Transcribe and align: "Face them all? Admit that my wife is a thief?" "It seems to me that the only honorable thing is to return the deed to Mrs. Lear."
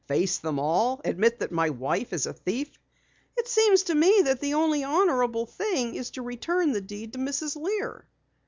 "Face 0.07 0.39
them 0.39 0.57
all? 0.57 0.99
Admit 1.05 1.37
that 1.41 1.51
my 1.51 1.69
wife 1.69 2.11
is 2.11 2.25
a 2.25 2.33
thief?" 2.33 2.79
"It 3.37 3.47
seems 3.47 3.83
to 3.83 3.93
me 3.93 4.23
that 4.25 4.39
the 4.39 4.55
only 4.55 4.83
honorable 4.83 5.45
thing 5.45 5.93
is 5.93 6.09
to 6.17 6.23
return 6.23 6.71
the 6.71 6.81
deed 6.81 7.13
to 7.13 7.19
Mrs. 7.19 7.55
Lear." 7.55 8.07